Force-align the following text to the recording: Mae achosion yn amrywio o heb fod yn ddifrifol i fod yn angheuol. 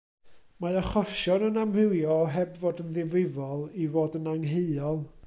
Mae 0.63 0.77
achosion 0.79 1.45
yn 1.49 1.59
amrywio 1.65 2.15
o 2.15 2.25
heb 2.37 2.57
fod 2.63 2.83
yn 2.85 2.89
ddifrifol 2.97 3.63
i 3.85 3.87
fod 3.97 4.19
yn 4.23 4.33
angheuol. 4.37 5.03